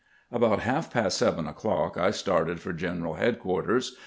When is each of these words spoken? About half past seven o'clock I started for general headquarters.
About 0.31 0.61
half 0.61 0.91
past 0.91 1.15
seven 1.15 1.45
o'clock 1.45 1.95
I 1.95 2.09
started 2.09 2.59
for 2.59 2.73
general 2.73 3.13
headquarters. 3.13 3.95